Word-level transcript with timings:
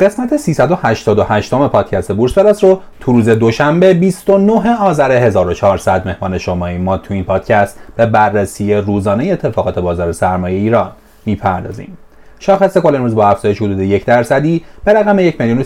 قسمت 0.00 0.36
388 0.36 1.54
پادکست 1.54 2.12
بورس 2.12 2.38
پلاس 2.38 2.64
رو 2.64 2.80
تو 3.00 3.12
روز 3.12 3.28
دوشنبه 3.28 3.94
29 3.94 4.76
آذر 4.76 5.12
1400 5.12 6.06
مهمان 6.08 6.38
شما 6.38 6.66
این 6.66 6.80
ما 6.80 6.96
تو 6.96 7.14
این 7.14 7.24
پادکست 7.24 7.78
به 7.96 8.06
بررسی 8.06 8.74
روزانه 8.74 9.32
اتفاقات 9.32 9.78
بازار 9.78 10.12
سرمایه 10.12 10.58
ایران 10.58 10.92
می‌پردازیم. 11.26 11.98
شاخص 12.38 12.78
کل 12.78 12.96
امروز 12.96 13.14
با 13.14 13.28
افزایش 13.28 13.62
حدود 13.62 13.78
یک 13.78 14.04
درصدی 14.04 14.64
به 14.84 14.92
رقم 14.92 15.18
1 15.18 15.40
میلیون 15.40 15.64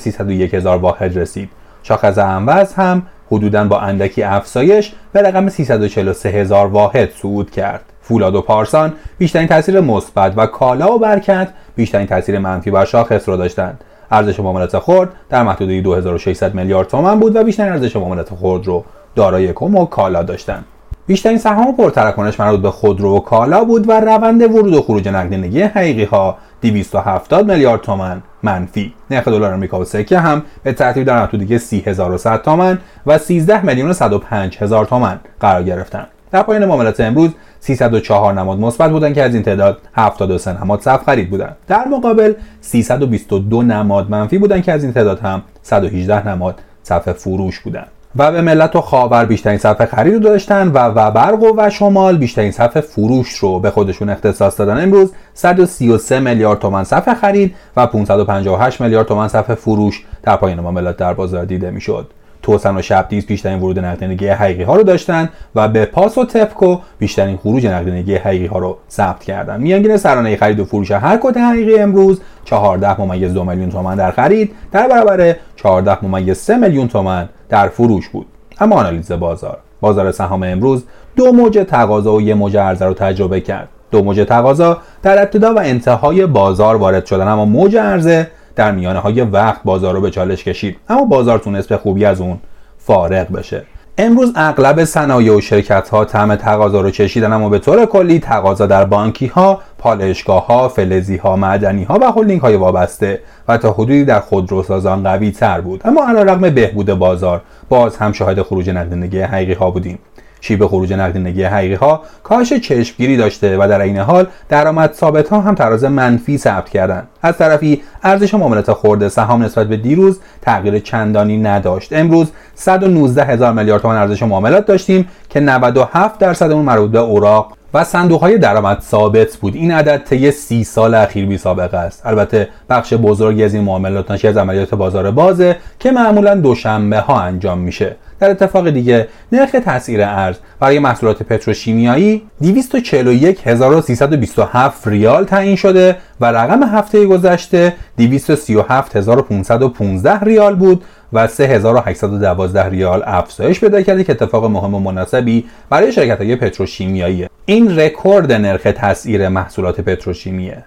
هزار 0.53 0.79
واحد 0.79 1.19
رسید. 1.19 1.51
شاخص 1.83 2.19
اموز 2.19 2.73
هم 2.73 3.03
حدودا 3.31 3.65
با 3.65 3.81
اندکی 3.81 4.23
افزایش 4.23 4.93
به 5.13 5.23
رقم 5.23 5.49
343 5.49 6.29
هزار 6.29 6.67
واحد 6.67 7.11
صعود 7.11 7.51
کرد. 7.51 7.85
فولاد 8.03 8.35
و 8.35 8.43
پارسان 8.43 8.93
بیشترین 9.19 9.49
تاثیر 9.49 9.81
مثبت 9.81 10.33
و 10.37 10.47
کالا 10.47 10.95
و 10.95 10.99
برکت 10.99 11.49
بیشترین 11.77 12.07
تاثیر 12.07 12.39
منفی 12.39 12.71
بر 12.71 12.85
شاخص 12.85 13.29
را 13.29 13.37
داشتند. 13.37 13.85
ارزش 14.15 14.41
معاملات 14.41 14.79
خرد 14.79 15.09
در 15.29 15.43
محدوده 15.43 15.81
2600 15.81 16.55
میلیارد 16.55 16.89
تومان 16.89 17.21
بود 17.21 17.37
و 17.37 17.45
بیشترین 17.45 17.73
ارزش 17.73 17.97
معاملات 17.97 18.35
خرد 18.35 18.67
رو 18.67 18.85
دارای 19.15 19.53
کم 19.53 19.77
و 19.77 19.87
کالا 19.87 20.23
داشتند. 20.23 20.65
بیشترین 21.07 21.39
سهام 21.39 21.77
پرتراکنش 21.77 22.41
مربوط 22.41 22.61
به 22.61 22.71
خودرو 22.71 23.17
و 23.17 23.21
کالا 23.21 23.65
بود 23.65 23.89
و 23.89 23.93
روند 23.93 24.43
ورود 24.43 24.75
و 24.75 24.83
خروج 24.83 25.09
نقدینگی 25.09 25.63
حقیقی 25.63 26.05
ها 26.05 26.39
270 26.63 27.51
میلیارد 27.51 27.81
تومان 27.81 28.23
منفی 28.43 28.95
نرخ 29.11 29.29
دلار 29.29 29.55
آمریکا 29.55 29.81
و 29.81 29.85
سکه 29.85 30.19
هم 30.19 30.43
به 30.63 30.73
ترتیب 30.73 31.05
در 31.05 31.21
محدوده 31.21 31.59
30100 31.59 32.43
تومان 32.43 32.79
و 33.07 33.19
13 33.19 33.67
میلیون 33.67 33.91
و 33.91 33.93
105 33.93 34.59
هزار 34.59 34.85
تومان 34.85 35.21
قرار 35.41 35.63
گرفتند 35.63 36.09
در 36.35 36.43
پایان 36.43 36.65
معاملات 36.65 37.01
امروز 37.01 37.31
304 37.61 38.33
نماد 38.33 38.59
مثبت 38.59 38.91
بودند 38.91 39.15
که 39.15 39.23
از 39.23 39.35
این 39.35 39.43
تعداد 39.43 39.79
73 39.95 40.63
نماد 40.63 40.81
صف 40.81 41.05
خرید 41.05 41.31
بودند. 41.31 41.57
در 41.69 41.89
مقابل 41.89 42.33
322 42.61 43.63
نماد 43.63 44.11
منفی 44.11 44.39
بودند 44.39 44.63
که 44.63 44.73
از 44.73 44.85
این 44.85 44.93
تعداد 44.93 45.21
هم 45.21 45.43
118 45.63 46.29
نماد 46.29 46.59
صف 46.83 47.13
فروش 47.13 47.61
بودند. 47.61 47.87
و 48.17 48.33
به 48.33 48.41
ملت 48.41 48.77
و 48.77 48.81
خاور 48.81 49.25
بیشترین 49.25 49.59
صفحه 49.59 49.87
خرید 49.87 50.15
رو 50.15 50.21
داشتن 50.21 50.69
و 50.69 50.79
و 50.79 51.11
برق 51.11 51.43
و, 51.43 51.71
شمال 51.71 52.17
بیشترین 52.17 52.51
صفحه 52.51 52.81
فروش 52.81 53.35
رو 53.35 53.61
به 53.61 53.71
خودشون 53.71 54.09
اختصاص 54.09 54.59
دادن. 54.59 54.83
امروز 54.83 55.13
133 55.35 56.21
میلیارد 56.21 56.59
تومان 56.59 56.85
صفحه 56.85 57.15
خرید 57.15 57.55
و 57.77 57.87
558 57.87 58.81
میلیارد 58.81 59.07
تومان 59.07 59.29
صفحه 59.29 59.55
فروش 59.55 60.05
در 60.23 60.37
پایان 60.37 60.61
معاملات 60.61 60.97
در 60.97 61.15
بازار 61.15 61.45
دیده 61.45 61.71
می‌شد. 61.71 62.11
توسن 62.45 62.77
و 62.77 62.83
شبدیز 62.83 63.27
بیشترین 63.27 63.59
ورود 63.59 63.79
نقدینگی 63.79 64.29
حقیقی 64.29 64.63
ها 64.63 64.77
رو 64.77 64.83
داشتن 64.83 65.29
و 65.55 65.69
به 65.69 65.85
پاس 65.85 66.19
و 66.19 66.25
تپکو 66.25 66.79
بیشترین 66.99 67.37
خروج 67.37 67.67
نقدینگی 67.67 68.15
حقیقی 68.15 68.47
ها 68.47 68.59
رو 68.59 68.77
ثبت 68.91 69.25
کردن. 69.25 69.61
میانگین 69.61 69.97
سرانه 69.97 70.37
خرید 70.37 70.61
و 70.61 70.65
فروش 70.65 70.91
هر 70.91 71.17
کد 71.17 71.37
حقیقی 71.37 71.79
امروز 71.79 72.21
14 72.45 73.01
ممیز 73.01 73.35
2 73.35 73.45
میلیون 73.45 73.71
تومان 73.71 73.97
در 73.97 74.11
خرید. 74.11 74.55
در 74.73 74.89
برابر 74.89 75.37
14 75.57 76.05
ممیز 76.05 76.37
3 76.37 76.57
میلیون 76.57 76.89
تومان 76.89 77.29
در 77.49 77.69
فروش 77.69 78.09
بود. 78.09 78.27
اما 78.61 78.77
آنالیز 78.77 79.13
بازار. 79.13 79.59
بازار 79.81 80.13
سهام 80.13 80.43
امروز 80.43 80.85
دو 81.17 81.33
موج 81.33 81.59
تقاضا 81.59 82.15
و 82.15 82.23
یک 82.23 82.37
موج 82.37 82.57
عرضه 82.57 82.85
رو 82.85 82.95
تجربه 82.95 83.41
کرد. 83.41 83.69
دو 83.91 84.03
موج 84.03 84.21
تقاضا 84.21 84.79
در 85.03 85.23
ابتدا 85.23 85.55
و 85.55 85.59
انتهای 85.59 86.27
بازار 86.27 86.77
وارد 86.77 87.07
شدن 87.07 87.29
اما 87.29 87.45
موج 87.45 87.77
عرضه 87.77 88.27
در 88.57 88.73
میانه 88.73 88.99
های 88.99 89.21
وقت 89.21 89.61
بازار 89.65 89.95
رو 89.95 90.01
به 90.01 90.11
چالش 90.11 90.45
کشید. 90.45 90.77
اما 90.89 91.05
بازار 91.05 91.39
تونست 91.39 91.69
به 91.69 91.77
خوبی 91.77 92.05
از 92.05 92.21
اون 92.21 92.39
فارغ 92.79 93.33
بشه. 93.33 93.63
امروز 93.99 94.33
اغلب 94.37 94.85
صنایع 94.85 95.37
و 95.37 95.41
شرکت 95.41 95.89
ها 95.89 96.05
طعم 96.05 96.37
تقاضا 96.37 96.81
رو 96.81 96.91
چشیدن 96.91 97.33
اما 97.33 97.49
به 97.49 97.59
طور 97.59 97.87
کلی 97.87 98.19
تقاضا 98.19 98.67
در 98.67 98.85
بانکی 98.85 99.27
ها، 99.27 99.61
پالشگاه 99.79 100.47
ها، 100.47 100.69
فلزی 100.69 101.17
ها، 101.17 101.37
معدنی 101.37 101.85
ها 101.85 101.99
و 102.03 102.13
هلدینگ 102.13 102.41
های 102.41 102.57
وابسته 102.57 103.21
و 103.49 103.59
تا 103.59 103.73
حدودی 103.73 104.05
در 104.05 104.21
خودروسازان 104.21 105.03
قوی 105.03 105.31
تر 105.31 105.61
بود. 105.61 105.81
اما 105.85 106.09
علیرغم 106.09 106.51
بهبود 106.51 106.95
بازار 106.95 107.41
باز 107.69 107.97
هم 107.97 108.13
شاهد 108.13 108.43
خروج 108.43 108.71
نقدینگی 108.71 109.21
حقیقی 109.21 109.53
ها 109.53 109.71
بودیم. 109.71 109.99
شیب 110.45 110.67
خروج 110.67 110.93
نقدینگی 110.93 111.43
حقیقی 111.43 111.75
ها 111.75 112.03
کاهش 112.23 112.53
چشمگیری 112.53 113.17
داشته 113.17 113.57
و 113.59 113.69
در 113.69 113.81
این 113.81 113.99
حال 113.99 114.27
درآمد 114.49 114.93
ثابت 114.93 115.29
ها 115.29 115.41
هم 115.41 115.55
تراز 115.55 115.85
منفی 115.85 116.39
ثبت 116.39 116.69
کردند. 116.69 117.09
از 117.23 117.39
طرفی 117.39 117.83
ارزش 118.03 118.35
معاملات 118.35 118.73
خورده 118.73 119.09
سهام 119.09 119.43
نسبت 119.43 119.69
به 119.69 119.77
دیروز 119.77 120.21
تغییر 120.43 120.79
چندانی 120.79 121.37
نداشت. 121.37 121.93
امروز 121.93 122.31
119 122.55 123.25
هزار 123.25 123.53
میلیارد 123.53 123.83
تومان 123.83 123.97
ارزش 123.97 124.23
معاملات 124.23 124.67
داشتیم 124.67 125.09
که 125.31 125.41
97 125.41 126.19
درصد 126.19 126.51
اون 126.51 126.65
مربوط 126.65 126.91
به 126.91 126.99
اوراق 126.99 127.57
و 127.75 127.85
صندوق 127.85 128.21
های 128.21 128.39
درآمد 128.39 128.81
ثابت 128.81 129.37
بود. 129.37 129.55
این 129.55 129.73
عدد 129.73 130.05
طی 130.05 130.31
سی 130.31 130.65
سال 130.65 130.95
اخیر 130.95 131.27
بی 131.27 131.39
سابقه 131.39 131.77
است. 131.77 132.07
البته 132.07 132.49
بخش 132.71 132.95
بزرگی 132.95 133.45
از 133.45 133.55
این 133.55 133.65
معاملات 133.65 134.11
ناشی 134.11 134.29
از 134.29 134.37
عملیات 134.37 134.75
بازار 134.75 135.11
بازه 135.11 135.57
که 135.79 135.91
معمولا 135.91 136.35
دوشنبه 136.35 137.01
ها 137.01 137.21
انجام 137.21 137.59
میشه. 137.59 137.97
در 138.21 138.31
اتفاق 138.31 138.71
دیگه 138.71 139.09
نرخ 139.33 139.51
تسعیر 139.51 140.03
ارز 140.03 140.37
برای 140.61 140.79
محصولات 140.79 141.23
پتروشیمیایی 141.23 142.23
241327 142.41 144.89
ریال 144.89 145.25
تعیین 145.25 145.57
شده 145.57 145.97
و 146.21 146.27
رقم 146.27 146.63
هفته 146.63 147.07
گذشته 147.07 147.73
237515 147.99 150.21
ریال 150.21 150.55
بود 150.55 150.85
و 151.15 151.27
3812 151.27 152.69
ریال 152.69 153.03
افزایش 153.07 153.61
پیدا 153.61 153.83
کرده 153.83 154.05
که 154.05 154.13
اتفاق 154.13 154.45
مهم 154.45 154.75
و 154.75 154.79
مناسبی 154.79 155.45
برای 155.71 155.93
شرکت 155.93 156.19
های 156.19 156.37
پتروشیمیایی. 156.37 157.27
این 157.47 157.79
رکورد 157.79 158.33
نرخ 158.33 158.63
تسعیر 158.63 159.29
محصولات 159.29 159.81
پتروشیمیه. 159.81 160.65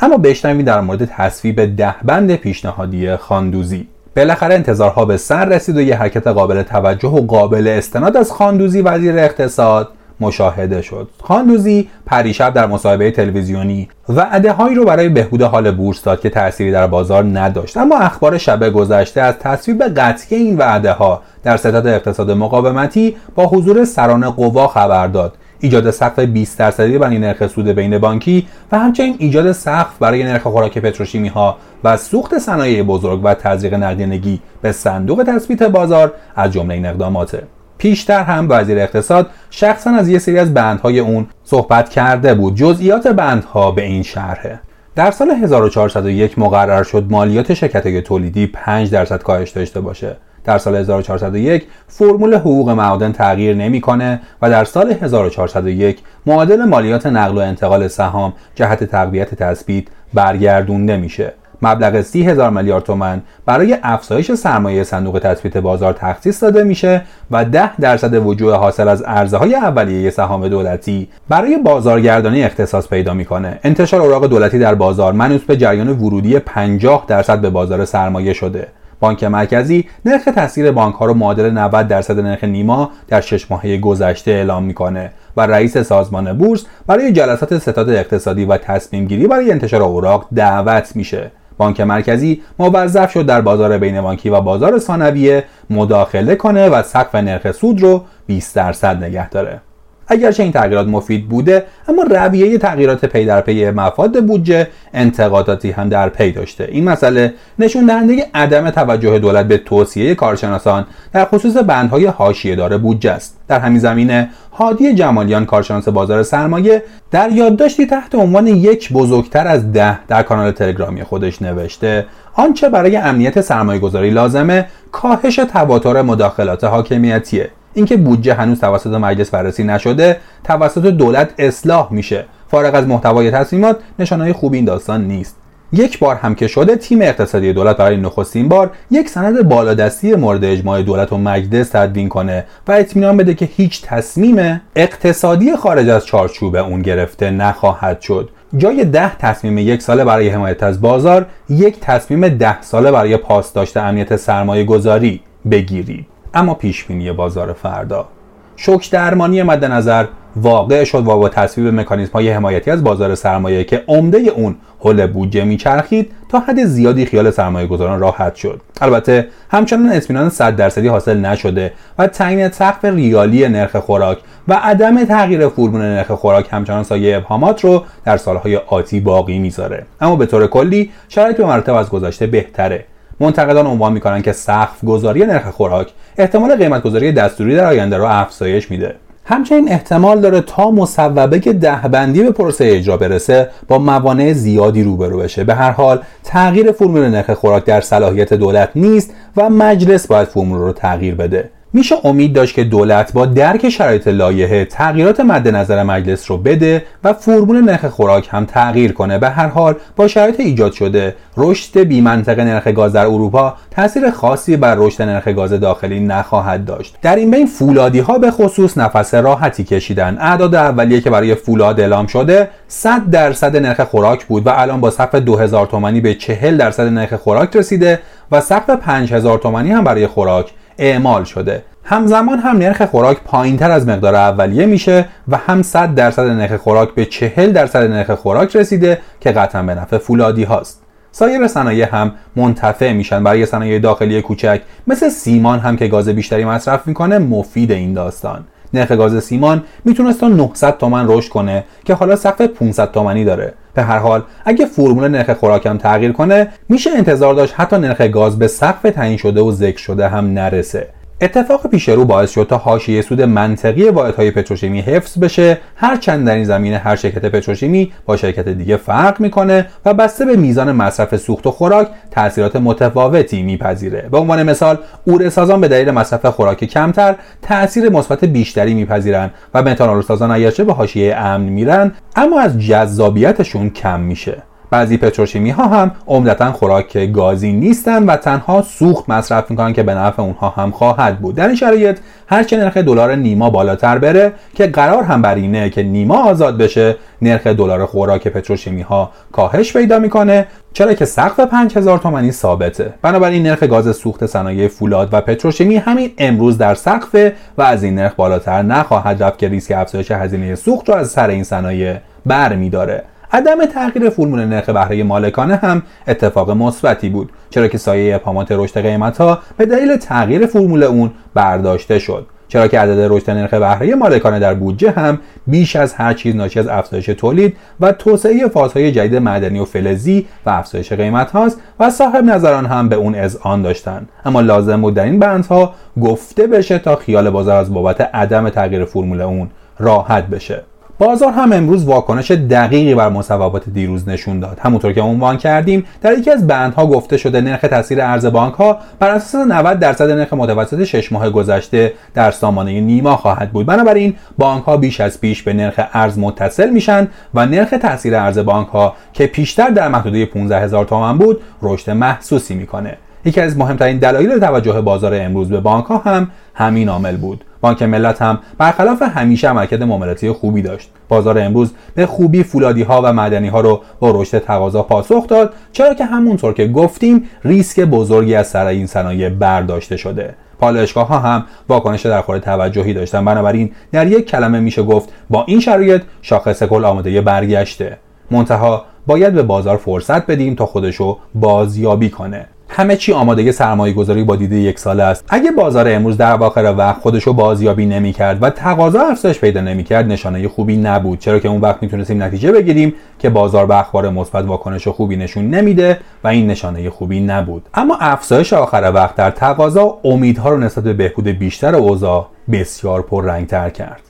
اما 0.00 0.16
بشنوید 0.16 0.66
در 0.66 0.80
مورد 0.80 1.04
تصویب 1.04 1.76
دهبند 1.76 2.36
پیشنهادی 2.36 3.16
خاندوزی. 3.16 3.88
بالاخره 4.16 4.54
انتظارها 4.54 5.04
به 5.04 5.16
سر 5.16 5.44
رسید 5.44 5.76
و 5.76 5.80
یه 5.80 5.96
حرکت 5.96 6.26
قابل 6.26 6.62
توجه 6.62 7.08
و 7.08 7.26
قابل 7.26 7.68
استناد 7.68 8.16
از 8.16 8.32
خاندوزی 8.32 8.80
وزیر 8.80 9.18
اقتصاد 9.18 9.88
مشاهده 10.20 10.82
شد. 10.82 11.08
خاندوزی 11.22 11.88
پریشب 12.06 12.54
در 12.54 12.66
مصاحبه 12.66 13.10
تلویزیونی 13.10 13.88
وعده 14.08 14.52
هایی 14.52 14.74
رو 14.74 14.84
برای 14.84 15.08
بهبود 15.08 15.42
حال 15.42 15.70
بورس 15.70 16.02
داد 16.02 16.20
که 16.20 16.30
تأثیری 16.30 16.72
در 16.72 16.86
بازار 16.86 17.24
نداشت. 17.24 17.76
اما 17.76 17.98
اخبار 17.98 18.38
شب 18.38 18.70
گذشته 18.70 19.20
از 19.20 19.34
تصویب 19.38 19.82
قطعی 19.82 20.38
این 20.38 20.56
وعده 20.56 20.92
ها 20.92 21.22
در 21.42 21.56
ستاد 21.56 21.86
اقتصاد 21.86 22.30
مقاومتی 22.30 23.16
با 23.34 23.46
حضور 23.46 23.84
سران 23.84 24.30
قوا 24.30 24.68
خبر 24.68 25.06
داد. 25.06 25.34
ایجاد 25.64 25.90
سقف 25.90 26.18
20 26.18 26.58
درصدی 26.58 26.98
برای 26.98 27.18
نرخ 27.18 27.46
سود 27.46 27.68
بین 27.68 27.98
بانکی 27.98 28.46
و 28.72 28.78
همچنین 28.78 29.16
ایجاد 29.18 29.52
سقف 29.52 29.98
برای 29.98 30.24
نرخ 30.24 30.42
خوراک 30.42 30.78
پتروشیمی 30.78 31.28
ها 31.28 31.56
و 31.84 31.96
سوخت 31.96 32.38
صنایع 32.38 32.82
بزرگ 32.82 33.20
و 33.24 33.34
تزریق 33.34 33.74
نقدینگی 33.74 34.40
به 34.62 34.72
صندوق 34.72 35.24
تثبیت 35.26 35.62
بازار 35.62 36.12
از 36.36 36.52
جمله 36.52 36.74
این 36.74 36.86
اقداماته 36.86 37.42
پیشتر 37.78 38.22
هم 38.22 38.46
وزیر 38.50 38.78
اقتصاد 38.78 39.30
شخصا 39.50 39.90
از 39.90 40.08
یه 40.08 40.18
سری 40.18 40.38
از 40.38 40.54
بندهای 40.54 40.98
اون 40.98 41.26
صحبت 41.44 41.88
کرده 41.88 42.34
بود. 42.34 42.54
جزئیات 42.54 43.08
بندها 43.08 43.70
به 43.70 43.82
این 43.82 44.02
شرحه. 44.02 44.60
در 44.96 45.10
سال 45.10 45.30
1401 45.30 46.38
مقرر 46.38 46.82
شد 46.82 47.06
مالیات 47.10 47.54
شرکت 47.54 48.00
تولیدی 48.00 48.46
5 48.46 48.90
درصد 48.90 49.22
کاهش 49.22 49.50
داشته 49.50 49.80
باشه. 49.80 50.16
در 50.44 50.58
سال 50.58 50.76
1401 50.76 51.66
فرمول 51.88 52.34
حقوق 52.34 52.70
معادن 52.70 53.12
تغییر 53.12 53.56
نمی‌کنه 53.56 54.20
و 54.42 54.50
در 54.50 54.64
سال 54.64 54.92
1401 54.92 55.98
معادل 56.26 56.64
مالیات 56.64 57.06
نقل 57.06 57.34
و 57.34 57.40
انتقال 57.40 57.88
سهام 57.88 58.32
جهت 58.54 58.84
تقویت 58.84 59.34
تثبیت 59.34 59.84
برگردونده 60.14 60.96
میشه. 60.96 61.32
مبلغ 61.62 62.00
30 62.00 62.22
هزار 62.22 62.50
میلیارد 62.50 62.84
تومن 62.84 63.22
برای 63.46 63.76
افزایش 63.82 64.32
سرمایه 64.32 64.84
صندوق 64.84 65.18
تثبیت 65.18 65.56
بازار 65.56 65.92
تخصیص 65.92 66.42
داده 66.42 66.64
میشه 66.64 67.02
و 67.30 67.44
10 67.44 67.76
درصد 67.76 68.26
وجوه 68.26 68.54
حاصل 68.54 68.88
از 68.88 69.02
ارزه 69.06 69.36
های 69.36 69.54
اولیه 69.54 70.10
سهام 70.10 70.48
دولتی 70.48 71.08
برای 71.28 71.56
بازارگردانی 71.56 72.44
اختصاص 72.44 72.88
پیدا 72.88 73.14
می‌کنه. 73.14 73.58
انتشار 73.64 74.00
اوراق 74.00 74.26
دولتی 74.26 74.58
در 74.58 74.74
بازار 74.74 75.12
منوط 75.12 75.42
به 75.42 75.56
جریان 75.56 75.88
ورودی 75.88 76.38
50 76.38 77.04
درصد 77.08 77.40
به 77.40 77.50
بازار 77.50 77.84
سرمایه 77.84 78.32
شده. 78.32 78.68
بانک 79.00 79.24
مرکزی 79.24 79.84
نرخ 80.04 80.24
تاثیر 80.24 80.72
بانک 80.72 80.94
ها 80.94 81.06
رو 81.06 81.14
معادل 81.14 81.50
90 81.50 81.88
درصد 81.88 82.20
نرخ 82.20 82.44
نیما 82.44 82.90
در 83.08 83.20
شش 83.20 83.50
ماهه 83.50 83.76
گذشته 83.76 84.30
اعلام 84.30 84.64
می‌کنه 84.64 85.12
و 85.36 85.46
رئیس 85.46 85.78
سازمان 85.78 86.38
بورس 86.38 86.64
برای 86.86 87.12
جلسات 87.12 87.58
ستاد 87.58 87.90
اقتصادی 87.90 88.44
و 88.44 88.56
تصمیم 88.56 89.06
گیری 89.06 89.26
برای 89.26 89.50
انتشار 89.52 89.82
اوراق 89.82 90.26
دعوت 90.34 90.96
میشه. 90.96 91.30
بانک 91.56 91.80
مرکزی 91.80 92.42
موظف 92.58 93.12
شد 93.12 93.26
در 93.26 93.40
بازار 93.40 93.78
بین 93.78 94.00
بانکی 94.00 94.30
و 94.30 94.40
بازار 94.40 94.78
ثانویه 94.78 95.44
مداخله 95.70 96.36
کنه 96.36 96.68
و 96.68 96.82
سقف 96.82 97.14
نرخ 97.14 97.52
سود 97.52 97.82
رو 97.82 98.04
20 98.26 98.56
درصد 98.56 99.04
نگه 99.04 99.28
داره. 99.28 99.60
اگرچه 100.08 100.42
این 100.42 100.52
تغییرات 100.52 100.86
مفید 100.86 101.28
بوده 101.28 101.64
اما 101.88 102.02
رویه 102.02 102.58
تغییرات 102.58 103.04
پی 103.04 103.24
در 103.24 103.40
پی 103.40 103.70
مفاد 103.70 104.26
بودجه 104.26 104.68
انتقاداتی 104.94 105.70
هم 105.70 105.88
در 105.88 106.08
پی 106.08 106.32
داشته. 106.32 106.68
این 106.72 106.84
مسئله 106.84 107.34
نشون 107.58 107.86
دهنده 107.86 108.26
عدم 108.34 108.70
توجه 108.70 109.18
دولت 109.18 109.46
به 109.46 109.58
توصیه 109.58 110.14
کارشناسان 110.14 110.86
در 111.12 111.24
خصوص 111.24 111.56
بندهای 111.56 112.06
حاشیه 112.06 112.56
دار 112.56 112.78
بودجه 112.78 113.10
است. 113.10 113.36
در 113.48 113.60
همین 113.60 113.78
زمینه 113.78 114.30
هادی 114.52 114.94
جمالیان 114.94 115.46
کارشناس 115.46 115.88
بازار 115.88 116.22
سرمایه 116.22 116.82
در 117.10 117.32
یادداشتی 117.32 117.86
تحت 117.86 118.14
عنوان 118.14 118.46
یک 118.46 118.92
بزرگتر 118.92 119.48
از 119.48 119.72
ده 119.72 120.06
در 120.06 120.22
کانال 120.22 120.50
تلگرامی 120.50 121.04
خودش 121.04 121.42
نوشته 121.42 122.06
آنچه 122.34 122.68
برای 122.68 122.96
امنیت 122.96 123.40
سرمایه 123.40 123.80
گذاری 123.80 124.10
لازمه 124.10 124.66
کاهش 124.92 125.36
تواتر 125.36 126.02
مداخلات 126.02 126.64
حاکمیتیه. 126.64 127.50
اینکه 127.74 127.96
بودجه 127.96 128.34
هنوز 128.34 128.60
توسط 128.60 128.90
مجلس 128.90 129.30
بررسی 129.30 129.64
نشده 129.64 130.16
توسط 130.44 130.86
دولت 130.86 131.34
اصلاح 131.38 131.92
میشه. 131.92 132.24
فارغ 132.48 132.74
از 132.74 132.86
محتوای 132.86 133.30
تصمیمات 133.30 133.76
نشانهای 133.98 134.32
خوبی 134.32 134.56
این 134.56 134.64
داستان 134.64 135.04
نیست. 135.04 135.36
یک 135.72 135.98
بار 135.98 136.16
هم 136.16 136.34
که 136.34 136.46
شده 136.46 136.76
تیم 136.76 137.02
اقتصادی 137.02 137.52
دولت 137.52 137.76
برای 137.76 137.96
نخستین 137.96 138.48
بار 138.48 138.70
یک 138.90 139.08
سند 139.08 139.48
بالادستی 139.48 140.14
مورد 140.14 140.44
اجماع 140.44 140.82
دولت 140.82 141.12
و 141.12 141.18
مجلس 141.18 141.68
تدوین 141.68 142.08
کنه 142.08 142.44
و 142.68 142.72
اطمینان 142.72 143.16
بده 143.16 143.34
که 143.34 143.48
هیچ 143.56 143.82
تصمیم 143.82 144.60
اقتصادی 144.76 145.56
خارج 145.56 145.88
از 145.88 146.06
چارچوب 146.06 146.56
اون 146.56 146.82
گرفته 146.82 147.30
نخواهد 147.30 148.00
شد. 148.00 148.30
جای 148.56 148.84
ده 148.84 149.16
تصمیم 149.16 149.58
یک 149.58 149.82
ساله 149.82 150.04
برای 150.04 150.28
حمایت 150.28 150.62
از 150.62 150.80
بازار 150.80 151.26
یک 151.48 151.80
تصمیم 151.80 152.28
ده 152.28 152.62
ساله 152.62 152.92
برای 152.92 153.16
پاسداشت 153.16 153.76
امنیت 153.76 154.16
سرمایه 154.16 154.64
گذاری 154.64 155.20
بگیرید. 155.50 156.13
اما 156.34 156.54
پیش 156.54 156.84
بینی 156.84 157.12
بازار 157.12 157.52
فردا. 157.52 158.08
شوک 158.56 158.90
درمانی 158.90 159.42
مد 159.42 159.64
نظر 159.64 160.06
واقع 160.36 160.84
شد 160.84 160.98
و 160.98 161.02
با 161.02 161.28
تصویب 161.28 161.74
مکانیزم 161.74 162.12
های 162.12 162.30
حمایتی 162.30 162.70
از 162.70 162.84
بازار 162.84 163.14
سرمایه 163.14 163.64
که 163.64 163.84
عمده 163.88 164.18
اون 164.18 164.56
حل 164.80 165.06
بودجه 165.06 165.44
میچرخید 165.44 166.10
تا 166.28 166.38
حد 166.40 166.64
زیادی 166.64 167.06
خیال 167.06 167.30
سرمایه 167.30 167.66
گذاران 167.66 168.00
راحت 168.00 168.34
شد. 168.34 168.60
البته 168.80 169.28
همچنان 169.50 169.92
اطمینان 169.92 170.28
100 170.28 170.56
درصدی 170.56 170.88
حاصل 170.88 171.20
نشده 171.20 171.72
و 171.98 172.06
تعیین 172.06 172.48
سقف 172.48 172.84
ریالی 172.84 173.48
نرخ 173.48 173.76
خوراک 173.76 174.18
و 174.48 174.54
عدم 174.62 175.04
تغییر 175.04 175.48
فرمول 175.48 175.80
نرخ 175.80 176.10
خوراک 176.10 176.46
همچنان 176.50 176.82
سایه 176.82 177.16
ابهامات 177.16 177.64
رو 177.64 177.84
در 178.04 178.16
سالهای 178.16 178.56
آتی 178.56 179.00
باقی 179.00 179.38
می‌ذاره. 179.38 179.86
اما 180.00 180.16
به 180.16 180.26
طور 180.26 180.46
کلی 180.46 180.90
شرایط 181.08 181.36
به 181.36 181.46
مراتب 181.46 181.74
از 181.74 181.90
گذشته 181.90 182.26
بهتره. 182.26 182.84
منتقدان 183.24 183.66
عنوان 183.66 183.92
می‌کنن 183.92 184.22
که 184.22 184.32
سقف 184.32 184.84
گذاری 184.84 185.26
نرخ 185.26 185.48
خوراک 185.48 185.92
احتمال 186.18 186.56
قیمت 186.56 186.82
گذاری 186.82 187.12
دستوری 187.12 187.56
در 187.56 187.66
آینده 187.66 187.96
را 187.96 188.10
افزایش 188.10 188.70
میده. 188.70 188.94
همچنین 189.26 189.72
احتمال 189.72 190.20
داره 190.20 190.40
تا 190.40 190.70
مصوبه 190.70 191.40
که 191.40 191.52
دهبندی 191.52 192.22
به 192.22 192.30
پروسه 192.30 192.64
اجرا 192.64 192.96
برسه 192.96 193.48
با 193.68 193.78
موانع 193.78 194.32
زیادی 194.32 194.82
روبرو 194.82 195.18
بشه. 195.18 195.44
به 195.44 195.54
هر 195.54 195.70
حال 195.70 196.02
تغییر 196.24 196.72
فرمول 196.72 197.08
نرخ 197.08 197.30
خوراک 197.30 197.64
در 197.64 197.80
صلاحیت 197.80 198.34
دولت 198.34 198.70
نیست 198.74 199.10
و 199.36 199.50
مجلس 199.50 200.06
باید 200.06 200.28
فرمول 200.28 200.58
رو 200.58 200.72
تغییر 200.72 201.14
بده. 201.14 201.50
میشه 201.76 201.96
امید 202.04 202.32
داشت 202.32 202.54
که 202.54 202.64
دولت 202.64 203.12
با 203.12 203.26
درک 203.26 203.68
شرایط 203.68 204.08
لایحه 204.08 204.64
تغییرات 204.64 205.20
مد 205.20 205.48
نظر 205.48 205.82
مجلس 205.82 206.30
رو 206.30 206.38
بده 206.38 206.84
و 207.04 207.12
فرمول 207.12 207.60
نرخ 207.60 207.86
خوراک 207.86 208.28
هم 208.30 208.44
تغییر 208.44 208.92
کنه. 208.92 209.18
به 209.18 209.28
هر 209.28 209.46
حال 209.46 209.74
با 209.96 210.08
شرایط 210.08 210.40
ایجاد 210.40 210.72
شده 210.72 211.14
رشد 211.36 211.78
بی 211.78 212.00
منطقه 212.00 212.44
نرخ 212.44 212.68
گاز 212.68 212.92
در 212.92 213.06
اروپا 213.06 213.54
تاثیر 213.70 214.10
خاصی 214.10 214.56
بر 214.56 214.74
رشد 214.74 215.02
نرخ 215.02 215.28
گاز 215.28 215.52
داخلی 215.52 216.00
نخواهد 216.00 216.64
داشت. 216.64 216.96
در 217.02 217.16
این 217.16 217.30
بین 217.30 217.46
فولادی 217.46 217.98
ها 217.98 218.18
به 218.18 218.30
خصوص 218.30 218.78
نفس 218.78 219.14
راحتی 219.14 219.64
کشیدن. 219.64 220.18
اعداد 220.20 220.54
اولیه 220.54 221.00
که 221.00 221.10
برای 221.10 221.34
فولاد 221.34 221.80
اعلام 221.80 222.06
شده 222.06 222.48
100 222.68 223.10
درصد 223.10 223.56
نرخ 223.56 223.80
خوراک 223.80 224.24
بود 224.24 224.46
و 224.46 224.50
الان 224.50 224.80
با 224.80 224.90
سقف 224.90 225.14
2000 225.14 225.66
تومانی 225.66 226.00
به 226.00 226.14
40 226.14 226.56
درصد 226.56 226.86
نرخ 226.86 227.14
خوراک 227.14 227.56
رسیده 227.56 228.00
و 228.32 228.40
سقف 228.40 228.70
5000 228.70 229.38
تومانی 229.38 229.70
هم 229.70 229.84
برای 229.84 230.06
خوراک 230.06 230.50
اعمال 230.78 231.24
شده. 231.24 231.62
همزمان 231.84 232.38
هم 232.38 232.58
نرخ 232.58 232.82
خوراک 232.82 233.18
پایین 233.24 233.56
تر 233.56 233.70
از 233.70 233.88
مقدار 233.88 234.14
اولیه 234.14 234.66
میشه 234.66 235.08
و 235.28 235.36
هم 235.36 235.62
100 235.62 235.94
درصد 235.94 236.26
نرخ 236.26 236.56
خوراک 236.56 236.94
به 236.94 237.04
40 237.04 237.52
درصد 237.52 237.90
نرخ 237.90 238.10
خوراک 238.10 238.56
رسیده 238.56 238.98
که 239.20 239.32
قطعا 239.32 239.62
به 239.62 239.74
نفع 239.74 239.98
فولادی 239.98 240.44
هاست. 240.44 240.82
سایر 241.12 241.46
صنایع 241.46 241.88
هم 241.88 242.12
منتفع 242.36 242.92
میشن. 242.92 243.24
برای 243.24 243.46
صنایع 243.46 243.78
داخلی 243.78 244.22
کوچک 244.22 244.62
مثل 244.86 245.08
سیمان 245.08 245.58
هم 245.58 245.76
که 245.76 245.88
گاز 245.88 246.08
بیشتری 246.08 246.44
مصرف 246.44 246.86
می‌کنه 246.86 247.18
مفید 247.18 247.72
این 247.72 247.92
داستان. 247.92 248.44
نرخ 248.74 248.92
گاز 248.92 249.24
سیمان 249.24 249.62
می‌تونست 249.84 250.20
تا 250.20 250.28
900 250.28 250.78
تومن 250.78 251.04
رشد 251.08 251.28
کنه 251.28 251.64
که 251.84 251.94
حالا 251.94 252.16
سقف 252.16 252.40
500 252.40 252.92
تومنی 252.92 253.24
داره. 253.24 253.54
به 253.74 253.82
هر 253.82 253.98
حال 253.98 254.22
اگه 254.44 254.66
فرمول 254.66 255.08
نرخ 255.08 255.32
خوراکم 255.32 255.78
تغییر 255.78 256.12
کنه 256.12 256.48
میشه 256.68 256.90
انتظار 256.90 257.34
داشت 257.34 257.54
حتی 257.56 257.76
نرخ 257.76 258.00
گاز 258.00 258.38
به 258.38 258.46
سقف 258.46 258.82
تعیین 258.82 259.16
شده 259.16 259.40
و 259.40 259.52
ذکر 259.52 259.78
شده 259.78 260.08
هم 260.08 260.24
نرسه. 260.26 260.88
اتفاق 261.20 261.66
پیش 261.66 261.88
رو 261.88 262.04
باعث 262.04 262.30
شد 262.30 262.46
تا 262.50 262.56
حاشیه 262.56 263.02
سود 263.02 263.22
منطقی 263.22 263.88
واحدهای 263.88 264.30
پتروشیمی 264.30 264.80
حفظ 264.80 265.18
بشه. 265.18 265.58
هرچند 265.76 266.26
در 266.26 266.34
این 266.34 266.44
زمینه 266.44 266.78
هر 266.78 266.96
شرکت 266.96 267.24
پتروشیمی 267.24 267.92
با 268.06 268.16
شرکت 268.16 268.48
دیگه 268.48 268.76
فرق 268.76 269.20
می‌کنه 269.20 269.66
و 269.84 269.94
بسته 269.94 270.24
به 270.24 270.36
میزان 270.36 270.72
مصرف 270.72 271.16
سوخت 271.16 271.46
و 271.46 271.50
خوراک 271.50 271.88
تاثیرات 272.10 272.56
متفاوتی 272.56 273.42
میپذیره. 273.42 274.08
به 274.10 274.18
عنوان 274.18 274.42
مثال 274.42 274.78
اورسازان 275.04 275.60
به 275.60 275.68
دلیل 275.68 275.90
مصرف 275.90 276.26
خوراک 276.26 276.64
کمتر 276.64 277.14
تاثیر 277.42 277.88
مثبت 277.88 278.24
بیشتری 278.24 278.74
میپذیرن 278.74 279.30
و 279.54 279.62
متانول 279.62 280.02
سازان 280.02 280.30
اگرچه 280.30 280.64
به 280.64 280.72
حاشیه 280.72 281.16
امن 281.16 281.44
میرن 281.44 281.92
اما 282.16 282.40
از 282.40 282.58
جذابیتشون 282.58 283.70
کم 283.70 284.00
میشه. 284.00 284.42
بعضی 284.74 284.96
پتروشیمی 284.96 285.50
ها 285.50 285.66
هم 285.66 285.90
عمدتا 286.06 286.52
خوراک 286.52 287.12
گازی 287.12 287.52
نیستن 287.52 288.06
و 288.06 288.16
تنها 288.16 288.62
سوخت 288.62 289.10
مصرف 289.10 289.50
می‌کنن 289.50 289.72
که 289.72 289.82
به 289.82 289.94
نفع 289.94 290.22
اونها 290.22 290.48
هم 290.48 290.70
خواهد 290.70 291.18
بود. 291.18 291.34
در 291.34 291.46
این 291.46 291.56
شرایط 291.56 291.98
هرچه 292.26 292.56
نرخ 292.56 292.76
دلار 292.76 293.14
نیما 293.14 293.50
بالاتر 293.50 293.98
بره 293.98 294.32
که 294.54 294.66
قرار 294.66 295.02
هم 295.02 295.22
بر 295.22 295.34
اینه 295.34 295.70
که 295.70 295.82
نیما 295.82 296.24
آزاد 296.24 296.58
بشه 296.58 296.96
نرخ 297.22 297.46
دلار 297.46 297.86
خوراک 297.86 298.28
پتروشیمی 298.28 298.82
ها 298.82 299.10
کاهش 299.32 299.76
پیدا 299.76 299.98
می‌کنه 299.98 300.46
چرا 300.72 300.94
که 300.94 301.04
سقف 301.04 301.40
5000 301.40 301.98
تومانی 301.98 302.32
ثابته. 302.32 302.94
بنابراین 303.02 303.42
نرخ 303.42 303.62
گاز 303.62 303.96
سوخت 303.96 304.26
صنایع 304.26 304.68
فولاد 304.68 305.08
و 305.12 305.20
پتروشیمی 305.20 305.76
همین 305.76 306.10
امروز 306.18 306.58
در 306.58 306.74
سقف 306.74 307.32
و 307.58 307.62
از 307.62 307.82
این 307.82 307.94
نرخ 307.94 308.14
بالاتر 308.14 308.62
نخواهد 308.62 309.22
رفت 309.22 309.38
که 309.38 309.48
ریسک 309.48 309.72
افزایش 309.76 310.10
هزینه 310.10 310.54
سوخت 310.54 310.88
رو 310.88 310.94
از 310.94 311.10
سر 311.10 311.28
این 311.28 311.44
صنایع 311.44 311.96
برمیداره. 312.26 313.04
عدم 313.34 313.66
تغییر 313.66 314.10
فرمول 314.10 314.44
نرخ 314.44 314.68
بهره 314.68 315.02
مالکانه 315.02 315.56
هم 315.56 315.82
اتفاق 316.08 316.50
مثبتی 316.50 317.08
بود 317.08 317.32
چرا 317.50 317.68
که 317.68 317.78
سایه 317.78 318.14
ابهامات 318.14 318.52
رشد 318.52 318.80
قیمت 318.82 319.18
ها 319.18 319.38
به 319.56 319.66
دلیل 319.66 319.96
تغییر 319.96 320.46
فرمول 320.46 320.82
اون 320.82 321.10
برداشته 321.34 321.98
شد. 321.98 322.26
چرا 322.48 322.68
که 322.68 322.80
عدد 322.80 323.06
رشد 323.10 323.30
نرخ 323.30 323.54
بهره 323.54 323.94
مالکانه 323.94 324.38
در 324.38 324.54
بودجه 324.54 324.90
هم 324.90 325.18
بیش 325.46 325.76
از 325.76 325.94
هر 325.94 326.14
چیز 326.14 326.36
ناشی 326.36 326.60
از 326.60 326.68
افزایش 326.68 327.06
تولید 327.06 327.56
و 327.80 327.92
توسعه 327.92 328.48
فازهای 328.48 328.92
جدید 328.92 329.16
معدنی 329.16 329.58
و 329.58 329.64
فلزی 329.64 330.26
و 330.46 330.50
افزایش 330.50 330.92
قیمت 330.92 331.30
هاست 331.30 331.60
و 331.80 331.90
صاحب 331.90 332.24
نظران 332.24 332.66
هم 332.66 332.88
به 332.88 332.96
اون 332.96 333.14
اذعان 333.14 333.62
داشتند. 333.62 334.08
اما 334.24 334.40
لازم 334.40 334.80
بود 334.82 334.94
در 334.94 335.04
این 335.04 335.18
بندها 335.18 335.74
گفته 336.02 336.46
بشه 336.46 336.78
تا 336.78 336.96
خیال 336.96 337.30
بازار 337.30 337.56
از 337.56 337.74
بابت 337.74 338.00
عدم 338.00 338.48
تغییر 338.48 338.84
فرمول 338.84 339.20
اون 339.20 339.50
راحت 339.78 340.26
بشه. 340.26 340.62
بازار 340.98 341.32
هم 341.32 341.52
امروز 341.52 341.84
واکنش 341.84 342.30
دقیقی 342.30 342.94
بر 342.94 343.08
مصوبات 343.08 343.68
دیروز 343.68 344.08
نشون 344.08 344.40
داد. 344.40 344.58
همونطور 344.62 344.92
که 344.92 345.00
عنوان 345.00 345.36
کردیم 345.36 345.84
در 346.02 346.18
یکی 346.18 346.30
از 346.30 346.46
بندها 346.46 346.86
گفته 346.86 347.16
شده 347.16 347.40
نرخ 347.40 347.60
تاثیر 347.60 348.00
ارز 348.00 348.26
بانک 348.26 348.54
ها 348.54 348.78
بر 348.98 349.10
اساس 349.10 349.34
90 349.34 349.78
درصد 349.78 350.10
نرخ 350.10 350.32
متوسط 350.32 350.84
6 350.84 351.12
ماه 351.12 351.30
گذشته 351.30 351.92
در 352.14 352.30
سامانه 352.30 352.80
نیما 352.80 353.16
خواهد 353.16 353.52
بود. 353.52 353.66
بنابراین 353.66 354.16
بانک 354.38 354.64
ها 354.64 354.76
بیش 354.76 355.00
از 355.00 355.20
پیش 355.20 355.42
به 355.42 355.52
نرخ 355.52 355.80
ارز 355.92 356.18
متصل 356.18 356.70
میشن 356.70 357.08
و 357.34 357.46
نرخ 357.46 357.74
تاثیر 357.82 358.16
ارز 358.16 358.38
بانک 358.38 358.68
ها 358.68 358.94
که 359.12 359.26
پیشتر 359.26 359.68
در 359.68 359.88
محدوده 359.88 360.26
15 360.26 360.60
هزار 360.60 360.84
تومان 360.84 361.18
بود 361.18 361.40
رشد 361.62 361.90
محسوسی 361.90 362.54
می‌کنه. 362.54 362.96
یکی 363.24 363.40
از 363.40 363.58
مهمترین 363.58 363.98
دلایل 363.98 364.38
توجه 364.38 364.80
بازار 364.80 365.14
امروز 365.14 365.48
به 365.48 365.60
بانک 365.60 365.84
ها 365.84 365.98
هم 365.98 366.30
همین 366.54 366.88
عامل 366.88 367.16
بود. 367.16 367.44
بانک 367.64 367.82
ملت 367.82 368.22
هم 368.22 368.38
برخلاف 368.58 369.02
همیشه 369.02 369.48
عملکرد 369.48 369.82
معاملاتی 369.82 370.30
خوبی 370.30 370.62
داشت. 370.62 370.90
بازار 371.08 371.38
امروز 371.38 371.72
به 371.94 372.06
خوبی 372.06 372.42
فولادی 372.42 372.82
ها 372.82 373.02
و 373.04 373.12
معدنی 373.12 373.48
ها 373.48 373.60
رو 373.60 373.80
با 374.00 374.10
رشد 374.10 374.38
تقاضا 374.38 374.82
پاسخ 374.82 375.26
داد 375.26 375.52
چرا 375.72 375.94
که 375.94 376.04
همونطور 376.04 376.52
که 376.52 376.66
گفتیم 376.66 377.24
ریسک 377.44 377.80
بزرگی 377.80 378.34
از 378.34 378.46
سر 378.46 378.66
این 378.66 378.86
صنایع 378.86 379.28
برداشته 379.28 379.96
شده. 379.96 380.34
پالایشگاه 380.58 381.08
ها 381.08 381.18
هم 381.18 381.44
واکنش 381.68 382.06
در 382.06 382.20
خور 382.20 382.38
توجهی 382.38 382.94
داشتن. 382.94 383.24
بنابراین 383.24 383.72
در 383.92 384.06
یک 384.06 384.30
کلمه 384.30 384.60
میشه 384.60 384.82
گفت 384.82 385.12
با 385.30 385.44
این 385.48 385.60
شرایط 385.60 386.02
شاخص 386.22 386.62
کل 386.62 386.84
آماده 386.84 387.20
برگشته. 387.20 387.98
منتها 388.30 388.84
باید 389.06 389.34
به 389.34 389.42
بازار 389.42 389.76
فرصت 389.76 390.26
بدیم 390.26 390.54
تا 390.54 390.66
خودشو 390.66 391.18
بازیابی 391.34 392.10
کنه. 392.10 392.46
همه 392.76 392.96
چی 392.96 393.12
آمادگی 393.12 393.52
سرمایه 393.52 393.94
گذاری 393.94 394.24
با 394.24 394.36
دیده 394.36 394.56
یک 394.56 394.78
ساله 394.78 395.02
است. 395.02 395.24
اگه 395.28 395.50
بازار 395.50 395.88
امروز 395.88 396.16
در 396.16 396.34
واقع 396.34 396.70
وقت 396.70 397.00
خودشو 397.00 397.32
بازیابی 397.32 397.86
نمی‌کرد 397.86 398.42
و 398.42 398.50
تقاضا 398.50 399.00
افزایش 399.00 399.40
پیدا 399.40 399.60
نمی‌کرد 399.60 400.06
نشانه 400.06 400.48
خوبی 400.48 400.76
نبود. 400.76 401.18
چرا 401.18 401.38
که 401.38 401.48
اون 401.48 401.60
وقت 401.60 401.82
می‌تونستیم 401.82 402.22
نتیجه 402.22 402.52
بگیریم 402.52 402.94
که 403.18 403.30
بازار 403.30 403.66
به 403.66 403.78
اخبار 403.78 404.10
مثبت 404.10 404.44
واکنش 404.44 404.88
خوبی 404.88 405.16
نشون 405.16 405.50
نمیده 405.50 405.98
و 406.24 406.28
این 406.28 406.46
نشانه 406.46 406.90
خوبی 406.90 407.20
نبود. 407.20 407.62
اما 407.74 407.96
افزایش 408.00 408.52
آخر 408.52 408.92
وقت 408.94 409.14
در 409.14 409.30
تقاضا 409.30 409.98
امیدها 410.04 410.48
رو 410.48 410.56
نسبت 410.56 410.84
به 410.84 410.92
بهبود 410.92 411.28
بیشتر 411.28 411.74
اوضاع 411.74 412.28
بسیار 412.52 413.02
پررنگتر 413.02 413.70
کرد. 413.70 414.02